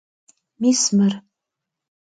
[0.59, 1.13] Mis mır.